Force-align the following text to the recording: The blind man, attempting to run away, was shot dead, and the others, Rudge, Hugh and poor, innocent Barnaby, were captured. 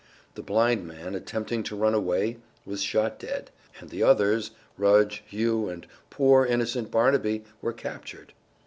The 0.33 0.41
blind 0.41 0.87
man, 0.87 1.13
attempting 1.13 1.61
to 1.61 1.75
run 1.75 1.93
away, 1.93 2.39
was 2.65 2.81
shot 2.81 3.19
dead, 3.19 3.51
and 3.79 3.91
the 3.91 4.01
others, 4.01 4.49
Rudge, 4.75 5.21
Hugh 5.27 5.69
and 5.69 5.85
poor, 6.09 6.43
innocent 6.43 6.89
Barnaby, 6.89 7.43
were 7.61 7.71
captured. 7.71 8.33